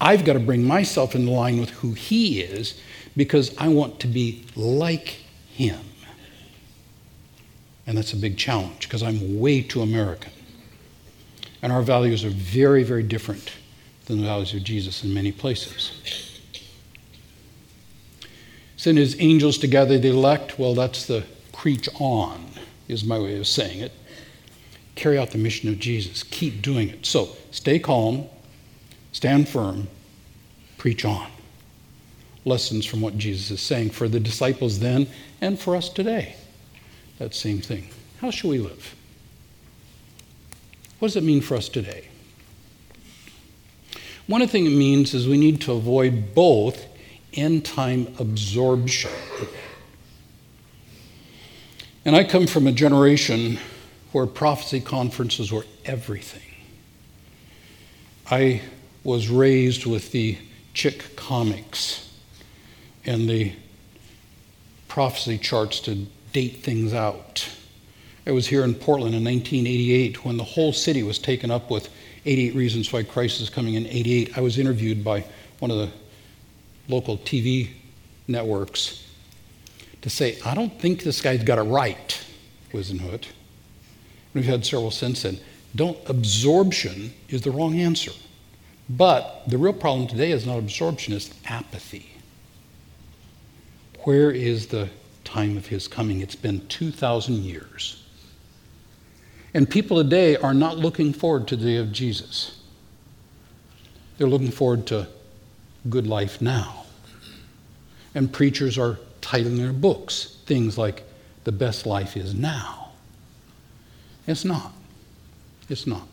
[0.00, 2.80] I've got to bring myself in line with who He is
[3.16, 5.18] because I want to be like
[5.50, 5.80] Him.
[7.86, 10.32] And that's a big challenge because I'm way too American.
[11.62, 13.52] And our values are very, very different
[14.06, 16.40] than the values of Jesus in many places.
[18.76, 20.58] Send his angels to gather the elect.
[20.58, 22.44] Well, that's the preach on,
[22.88, 23.92] is my way of saying it.
[24.96, 26.24] Carry out the mission of Jesus.
[26.24, 27.06] Keep doing it.
[27.06, 28.26] So stay calm,
[29.12, 29.86] stand firm,
[30.78, 31.30] preach on.
[32.44, 35.06] Lessons from what Jesus is saying for the disciples then
[35.40, 36.36] and for us today.
[37.18, 37.88] That same thing.
[38.20, 38.96] How shall we live?
[40.98, 42.08] What does it mean for us today?
[44.26, 46.84] One of the things it means is we need to avoid both
[47.34, 49.10] end time absorption.
[52.04, 53.58] And I come from a generation
[54.12, 56.42] where prophecy conferences were everything.
[58.30, 58.62] I
[59.04, 60.38] was raised with the
[60.74, 62.11] chick comics
[63.04, 63.52] and the
[64.88, 67.48] prophecy charts to date things out.
[68.26, 71.88] I was here in Portland in 1988 when the whole city was taken up with
[72.24, 74.38] 88 Reasons Why Christ is Coming in 88.
[74.38, 75.24] I was interviewed by
[75.58, 75.90] one of the
[76.88, 77.70] local TV
[78.28, 79.06] networks
[80.02, 82.24] to say, I don't think this guy's got it right,
[82.72, 83.26] Whisenant.
[84.34, 85.38] We've had several since then.
[85.74, 88.12] Don't absorption is the wrong answer.
[88.88, 92.11] But the real problem today is not absorption, it's apathy.
[94.04, 94.88] Where is the
[95.24, 96.20] time of his coming?
[96.20, 98.02] It's been 2,000 years.
[99.54, 102.58] And people today are not looking forward to the day of Jesus.
[104.18, 105.08] They're looking forward to
[105.88, 106.84] good life now.
[108.14, 111.04] And preachers are titling their books things like,
[111.44, 112.90] The Best Life is Now.
[114.26, 114.72] It's not.
[115.68, 116.06] It's not.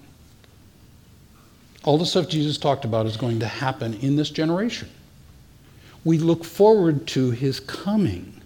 [1.84, 4.90] All the stuff Jesus talked about is going to happen in this generation.
[6.04, 8.42] We look forward to his coming,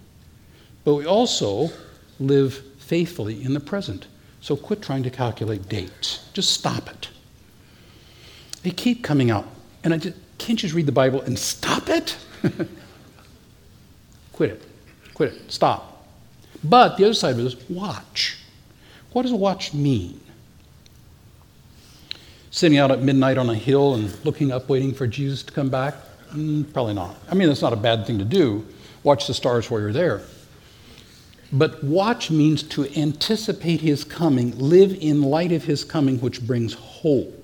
[0.84, 1.70] but we also
[2.18, 4.06] live faithfully in the present.
[4.40, 6.28] So quit trying to calculate dates.
[6.32, 7.08] Just stop it.
[8.62, 9.46] They keep coming out.
[9.84, 12.16] And I just, can't just read the Bible and stop it?
[14.32, 14.62] Quit it.
[15.14, 15.52] Quit it.
[15.52, 16.06] Stop.
[16.64, 18.38] But the other side of it is watch.
[19.12, 20.20] What does watch mean?
[22.50, 25.68] Sitting out at midnight on a hill and looking up, waiting for Jesus to come
[25.68, 25.94] back?
[26.34, 27.16] Mm, probably not.
[27.30, 28.66] I mean, that's not a bad thing to do.
[29.02, 30.22] Watch the stars while you're there.
[31.52, 36.74] But watch means to anticipate his coming, live in light of his coming, which brings
[36.74, 37.40] hope.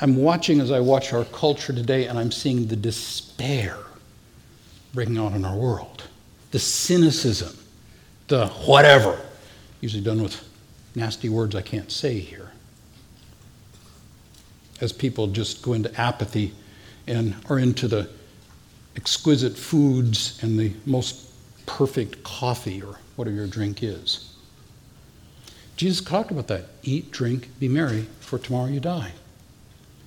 [0.00, 3.78] I'm watching as I watch our culture today, and I'm seeing the despair
[4.92, 6.04] breaking out in our world,
[6.50, 7.56] the cynicism,
[8.28, 9.18] the whatever,
[9.80, 10.46] usually done with
[10.94, 12.50] nasty words I can't say here.
[14.80, 16.52] As people just go into apathy
[17.06, 18.08] and are into the
[18.96, 21.30] exquisite foods and the most
[21.66, 24.34] perfect coffee or whatever your drink is.
[25.76, 26.66] Jesus talked about that.
[26.82, 29.12] Eat, drink, be merry, for tomorrow you die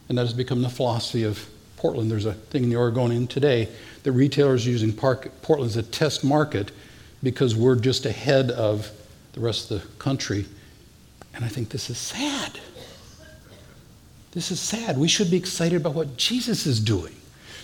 [0.09, 2.09] and that has become the philosophy of Portland.
[2.09, 3.69] There's a thing in the Oregonian today
[4.03, 6.71] that retailers are using Portland as a test market
[7.21, 8.91] because we're just ahead of
[9.33, 10.45] the rest of the country.
[11.33, 12.59] And I think this is sad.
[14.31, 14.97] This is sad.
[14.97, 17.15] We should be excited about what Jesus is doing.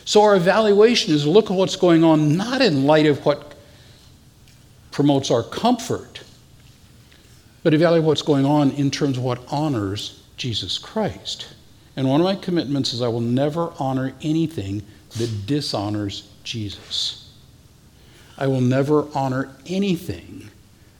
[0.05, 3.55] So our evaluation is look at what's going on, not in light of what
[4.91, 6.22] promotes our comfort,
[7.64, 11.53] but evaluate what's going on in terms of what honors Jesus Christ.
[11.95, 14.84] And one of my commitments is I will never honor anything
[15.18, 17.32] that dishonors Jesus.
[18.38, 20.49] I will never honor anything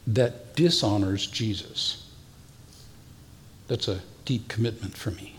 [0.06, 2.10] that dishonors Jesus.
[3.68, 5.33] That's a deep commitment for me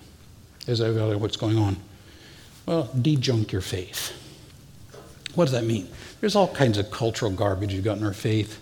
[0.66, 1.76] as I evaluate what's going on.
[2.66, 4.12] Well, dejunk your faith.
[5.34, 5.88] What does that mean?
[6.20, 8.60] There's all kinds of cultural garbage you've got in our faith.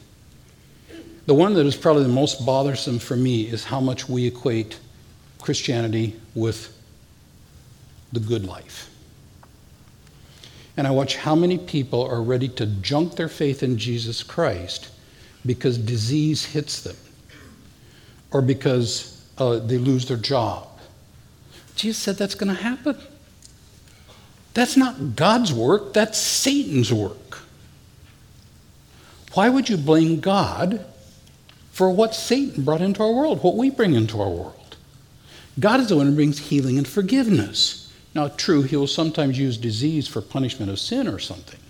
[1.26, 4.78] The one that is probably the most bothersome for me is how much we equate
[5.40, 6.76] Christianity with
[8.12, 8.90] the good life.
[10.76, 14.88] And I watch how many people are ready to junk their faith in Jesus Christ
[15.44, 16.96] because disease hits them
[18.32, 20.66] or because uh, they lose their job.
[21.74, 22.98] Jesus said that's going to happen.
[24.54, 27.38] That's not God's work, that's Satan's work.
[29.34, 30.84] Why would you blame God
[31.70, 34.76] for what Satan brought into our world, what we bring into our world?
[35.58, 37.92] God is the one who brings healing and forgiveness.
[38.14, 41.60] Now, true, he will sometimes use disease for punishment of sin or something.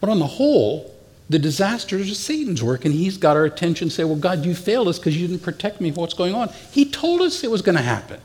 [0.00, 0.94] But on the whole,
[1.28, 4.88] the disaster is Satan's work, and he's got our attention say, Well, God, you failed
[4.88, 6.48] us because you didn't protect me from what's going on.
[6.70, 8.20] He told us it was going to happen.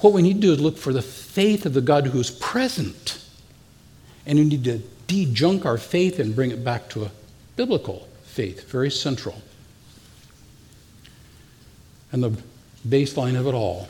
[0.00, 2.30] What we need to do is look for the faith of the God who is
[2.30, 3.22] present.
[4.26, 7.10] And we need to de-junk our faith and bring it back to a
[7.56, 9.42] biblical faith, very central.
[12.10, 12.42] And the
[12.88, 13.88] baseline of it all.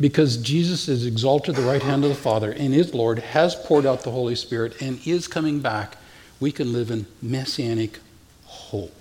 [0.00, 3.54] Because Jesus is exalted at the right hand of the Father and is Lord, has
[3.54, 5.98] poured out the Holy Spirit, and is coming back,
[6.40, 7.98] we can live in messianic
[8.44, 8.94] hope.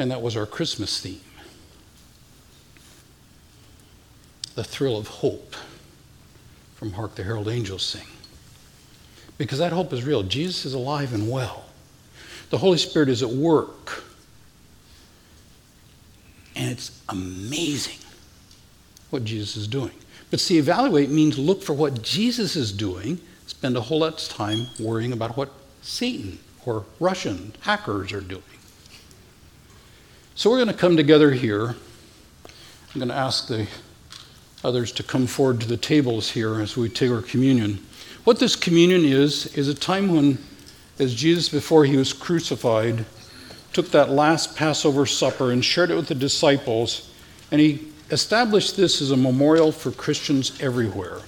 [0.00, 1.20] And that was our Christmas theme
[4.54, 5.54] the thrill of hope
[6.74, 8.06] from Hark the Herald Angels Sing.
[9.38, 10.22] Because that hope is real.
[10.22, 11.64] Jesus is alive and well.
[12.48, 14.02] The Holy Spirit is at work.
[16.56, 17.98] And it's amazing
[19.10, 19.92] what Jesus is doing.
[20.30, 24.28] But see, evaluate means look for what Jesus is doing, spend a whole lot of
[24.28, 25.50] time worrying about what
[25.82, 28.42] Satan or Russian hackers are doing.
[30.36, 31.74] So we're going to come together here.
[32.94, 33.66] I'm going to ask the
[34.64, 37.84] others to come forward to the tables here as we take our communion.
[38.24, 40.38] What this communion is, is a time when,
[40.98, 43.04] as Jesus, before he was crucified,
[43.72, 47.12] took that last Passover supper and shared it with the disciples,
[47.50, 51.18] and he established this as a memorial for Christians everywhere.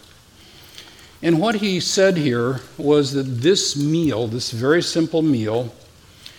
[1.22, 5.72] And what he said here was that this meal, this very simple meal,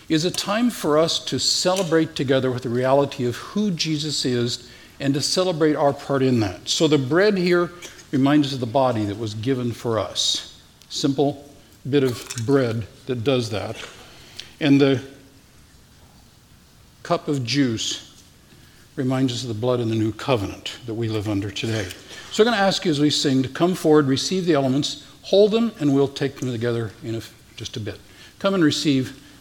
[0.10, 4.70] is a time for us to celebrate together with the reality of who Jesus is
[5.00, 6.68] and to celebrate our part in that.
[6.70, 7.72] So the bread here
[8.12, 10.62] reminds us of the body that was given for us.
[10.90, 11.50] Simple
[11.90, 13.76] bit of bread that does that.
[14.60, 15.02] And the
[17.02, 18.10] cup of juice
[18.96, 21.88] reminds us of the blood in the new covenant that we live under today.
[22.32, 25.06] So I'm going to ask you as we sing to come forward, receive the elements,
[25.24, 27.22] hold them, and we'll take them together in a,
[27.56, 28.00] just a bit.
[28.40, 29.23] Come and receive